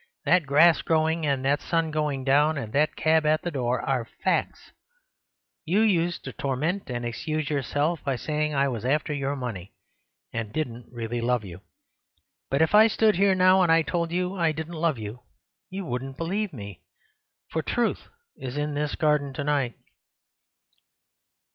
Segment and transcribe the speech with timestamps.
[0.25, 4.03] That grass growing, and that sun going down, and that cab at the door, are
[4.23, 4.71] facts.
[5.63, 9.73] You used to torment and excuse yourself by saying I was after your money,
[10.33, 11.61] and didn't really love you.
[12.49, 16.51] But if I stood here now and told you I didn't love you—you wouldn't believe
[16.51, 16.81] me:
[17.51, 19.75] for truth is in this garden to night."